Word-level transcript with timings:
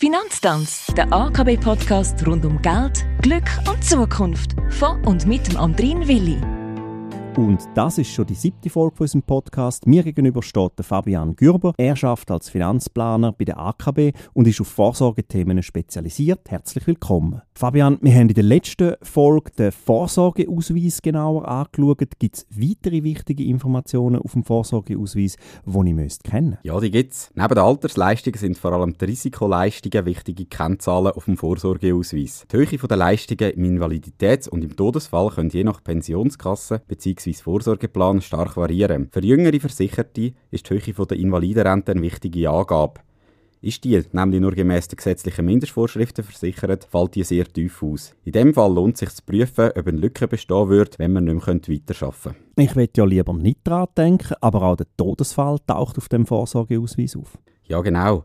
Finanztanz, 0.00 0.86
der 0.96 1.12
AKB-Podcast 1.12 2.24
rund 2.24 2.44
um 2.44 2.62
Geld, 2.62 3.04
Glück 3.20 3.50
und 3.68 3.84
Zukunft. 3.84 4.54
Von 4.70 5.04
und 5.04 5.26
mit 5.26 5.48
dem 5.48 5.56
Andrin 5.56 6.06
Willi. 6.06 6.38
Und 7.38 7.68
das 7.76 7.98
ist 7.98 8.10
schon 8.10 8.26
die 8.26 8.34
siebte 8.34 8.68
Folge 8.68 8.96
von 8.96 9.04
unserem 9.04 9.22
Podcast. 9.22 9.86
Mir 9.86 10.02
gegenüber 10.02 10.42
steht 10.42 10.72
Fabian 10.80 11.36
Gürber. 11.36 11.72
Er 11.76 11.94
schafft 11.94 12.32
als 12.32 12.48
Finanzplaner 12.48 13.30
bei 13.30 13.44
der 13.44 13.60
AKB 13.60 14.10
und 14.34 14.48
ist 14.48 14.60
auf 14.60 14.66
Vorsorgethemen 14.66 15.62
spezialisiert. 15.62 16.50
Herzlich 16.50 16.88
willkommen. 16.88 17.42
Fabian, 17.54 17.98
wir 18.02 18.12
haben 18.12 18.28
in 18.28 18.34
der 18.34 18.42
letzten 18.42 18.94
Folge 19.02 19.52
den 19.56 19.70
Vorsorgeausweis 19.70 21.00
genauer 21.00 21.46
angeschaut. 21.46 22.18
Gibt 22.18 22.38
es 22.38 22.46
weitere 22.50 23.04
wichtige 23.04 23.44
Informationen 23.44 24.20
auf 24.20 24.32
dem 24.32 24.42
Vorsorgeausweis, 24.42 25.36
die 25.64 25.88
ich 25.88 25.94
müsste 25.94 26.28
kennen 26.28 26.58
Ja, 26.64 26.80
die 26.80 26.90
gibt 26.90 27.12
es. 27.12 27.30
Neben 27.36 27.54
den 27.54 27.58
Altersleistungen 27.58 28.36
sind 28.40 28.58
vor 28.58 28.72
allem 28.72 28.98
die 28.98 29.04
Risikoleistungen 29.04 30.06
wichtige 30.06 30.44
Kennzahlen 30.46 31.12
auf 31.12 31.26
dem 31.26 31.36
Vorsorgeausweis. 31.36 32.46
Die 32.50 32.56
Höhe 32.56 32.66
der 32.66 32.96
Leistungen 32.96 33.52
im 33.52 33.64
Invaliditäts- 33.64 34.48
und 34.48 34.64
im 34.64 34.74
Todesfall 34.74 35.30
können 35.30 35.50
je 35.50 35.62
nach 35.62 35.84
Pensionskasse 35.84 36.82
bzw 36.88 37.27
bzw. 37.28 37.42
Vorsorgeplan 37.42 38.20
stark 38.20 38.56
variieren. 38.56 39.08
Für 39.10 39.24
jüngere 39.24 39.60
Versicherte 39.60 40.32
ist 40.50 40.68
die 40.68 40.74
Höhe 40.74 41.06
der 41.06 41.18
Invalidenrente 41.18 41.92
eine 41.92 42.02
wichtige 42.02 42.50
Angabe. 42.50 43.00
Ist 43.60 43.82
die 43.82 44.00
nämlich 44.12 44.40
nur 44.40 44.52
gemäß 44.52 44.86
der 44.86 44.96
gesetzlichen 44.96 45.44
Mindestvorschriften 45.44 46.22
versichert, 46.22 46.84
fällt 46.84 47.16
die 47.16 47.24
sehr 47.24 47.44
tief 47.44 47.82
aus. 47.82 48.14
In 48.24 48.32
dem 48.32 48.54
Fall 48.54 48.72
lohnt 48.72 48.94
es 48.94 49.00
sich 49.00 49.10
zu 49.10 49.22
prüfen, 49.24 49.70
ob 49.76 49.86
eine 49.86 49.98
Lücke 49.98 50.28
bestehen 50.28 50.68
würde, 50.68 50.92
wenn 50.98 51.12
man 51.12 51.24
nicht 51.24 51.44
mehr 51.44 51.56
weiterarbeiten 51.56 52.22
könnte. 52.22 52.36
Ich 52.56 52.76
will 52.76 52.88
ja 52.96 53.04
lieber 53.04 53.32
nicht 53.32 53.58
daran 53.64 53.88
denken, 53.96 54.34
aber 54.40 54.62
auch 54.62 54.76
der 54.76 54.86
Todesfall 54.96 55.58
taucht 55.66 55.98
auf 55.98 56.08
dem 56.08 56.24
Vorsorgeausweis 56.24 57.16
auf. 57.16 57.36
Ja, 57.64 57.80
genau. 57.80 58.24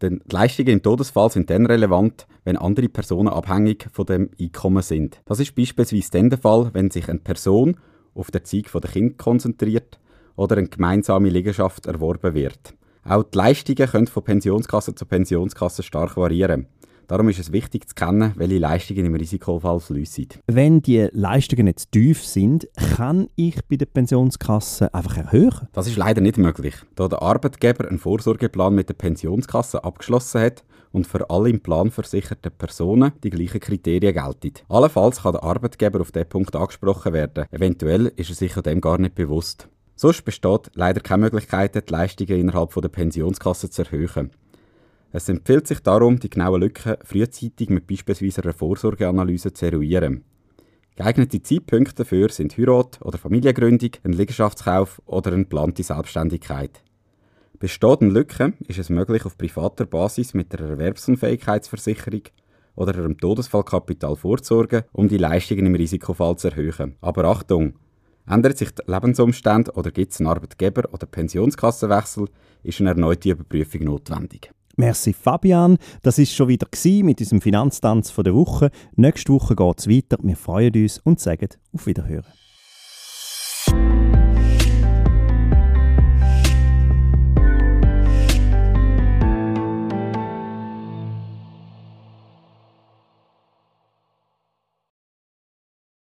Denn 0.00 0.22
die 0.26 0.34
Leistungen 0.34 0.70
im 0.70 0.82
Todesfall 0.82 1.30
sind 1.30 1.50
dann 1.50 1.66
relevant, 1.66 2.26
wenn 2.44 2.56
andere 2.56 2.88
Personen 2.88 3.28
abhängig 3.28 3.86
von 3.92 4.06
dem 4.06 4.30
Einkommen 4.40 4.82
sind. 4.82 5.20
Das 5.26 5.40
ist 5.40 5.54
beispielsweise 5.54 6.10
dann 6.10 6.30
der 6.30 6.38
Fall, 6.38 6.70
wenn 6.72 6.90
sich 6.90 7.06
eine 7.10 7.18
Person 7.18 7.76
auf 8.20 8.30
der 8.30 8.42
Erziehung 8.42 8.66
der 8.72 8.90
Kinder 8.90 9.14
konzentriert 9.16 9.98
oder 10.36 10.56
eine 10.56 10.68
gemeinsame 10.68 11.28
Liegenschaft 11.28 11.86
erworben 11.86 12.34
wird. 12.34 12.74
Auch 13.04 13.24
die 13.24 13.38
Leistungen 13.38 13.88
können 13.88 14.06
von 14.06 14.22
Pensionskasse 14.22 14.94
zu 14.94 15.06
Pensionskasse 15.06 15.82
stark 15.82 16.16
variieren. 16.16 16.66
Darum 17.08 17.28
ist 17.28 17.40
es 17.40 17.50
wichtig 17.50 17.88
zu 17.88 17.94
kennen, 17.96 18.34
welche 18.36 18.58
Leistungen 18.58 19.06
im 19.06 19.16
Risikofall 19.16 19.80
fließen. 19.80 20.28
Wenn 20.46 20.80
die 20.80 21.08
Leistungen 21.10 21.66
jetzt 21.66 21.90
tief 21.90 22.24
sind, 22.24 22.68
kann 22.94 23.26
ich 23.34 23.56
bei 23.68 23.74
der 23.74 23.86
Pensionskasse 23.86 24.94
einfach 24.94 25.16
erhöhen? 25.16 25.66
Das 25.72 25.88
ist 25.88 25.96
leider 25.96 26.20
nicht 26.20 26.38
möglich, 26.38 26.76
da 26.94 27.08
der 27.08 27.20
Arbeitgeber 27.20 27.88
einen 27.88 27.98
Vorsorgeplan 27.98 28.76
mit 28.76 28.90
der 28.90 28.94
Pensionskasse 28.94 29.82
abgeschlossen 29.82 30.42
hat 30.42 30.62
und 30.92 31.06
für 31.06 31.30
alle 31.30 31.50
im 31.50 31.60
Plan 31.60 31.90
versicherten 31.90 32.52
Personen 32.52 33.12
die 33.22 33.30
gleichen 33.30 33.60
Kriterien 33.60 34.14
gelten. 34.14 34.64
Allenfalls 34.68 35.22
kann 35.22 35.32
der 35.32 35.42
Arbeitgeber 35.42 36.00
auf 36.00 36.12
diesen 36.12 36.28
Punkt 36.28 36.56
angesprochen 36.56 37.12
werden. 37.12 37.46
Eventuell 37.50 38.06
ist 38.16 38.30
er 38.30 38.36
sich 38.36 38.54
dem 38.54 38.80
gar 38.80 38.98
nicht 38.98 39.14
bewusst. 39.14 39.68
Sonst 39.96 40.24
besteht 40.24 40.70
leider 40.74 41.00
keine 41.00 41.24
Möglichkeit, 41.24 41.74
die 41.74 41.92
Leistungen 41.92 42.40
innerhalb 42.40 42.72
der 42.72 42.88
Pensionskasse 42.88 43.70
zu 43.70 43.82
erhöhen. 43.82 44.30
Es 45.12 45.28
empfiehlt 45.28 45.66
sich 45.66 45.80
darum, 45.80 46.20
die 46.20 46.30
genauen 46.30 46.60
Lücken 46.60 46.96
frühzeitig 47.04 47.68
mit 47.68 47.86
beispielsweise 47.86 48.42
einer 48.42 48.52
Vorsorgeanalyse 48.52 49.52
zu 49.52 49.66
eruieren. 49.66 50.24
Geeignete 50.96 51.42
Zeitpunkte 51.42 51.94
dafür 51.96 52.28
sind 52.28 52.56
Heirat 52.56 53.00
oder 53.02 53.18
Familiengründung, 53.18 53.90
ein 54.04 54.12
Liegenschaftskauf 54.12 55.00
oder 55.06 55.32
eine 55.32 55.44
geplante 55.44 55.82
Selbstständigkeit. 55.82 56.82
Besteht 57.60 58.00
eine 58.00 58.10
Lücke, 58.10 58.54
ist 58.68 58.78
es 58.78 58.88
möglich, 58.88 59.26
auf 59.26 59.36
privater 59.36 59.84
Basis 59.84 60.32
mit 60.32 60.58
einer 60.58 60.70
Erwerbsunfähigkeitsversicherung 60.70 62.22
oder 62.74 62.94
einem 62.94 63.18
Todesfallkapital 63.18 64.16
vorzusorgen, 64.16 64.84
um 64.92 65.08
die 65.08 65.18
Leistungen 65.18 65.66
im 65.66 65.74
Risikofall 65.74 66.36
zu 66.36 66.48
erhöhen. 66.48 66.96
Aber 67.02 67.24
Achtung! 67.26 67.74
Ändert 68.26 68.56
sich 68.56 68.70
der 68.70 68.86
Lebensumstand 68.86 69.76
oder 69.76 69.90
gibt 69.90 70.12
es 70.12 70.20
einen 70.20 70.28
Arbeitgeber- 70.28 70.88
oder 70.94 71.06
Pensionskassenwechsel, 71.06 72.28
ist 72.62 72.80
eine 72.80 72.90
erneute 72.90 73.28
Überprüfung 73.28 73.84
notwendig. 73.84 74.50
Merci 74.76 75.12
Fabian, 75.12 75.76
das 76.00 76.18
ist 76.18 76.34
schon 76.34 76.48
wieder 76.48 76.66
mit 77.02 77.20
unserem 77.20 77.42
Finanztanz 77.42 78.14
der 78.14 78.34
Woche. 78.34 78.70
Nächste 78.96 79.34
Woche 79.34 79.54
geht 79.54 79.80
es 79.80 79.88
weiter. 79.88 80.16
Wir 80.22 80.36
freuen 80.36 80.72
uns 80.74 80.98
und 80.98 81.20
sagen 81.20 81.48
auf 81.74 81.86
Wiederhören. 81.86 82.39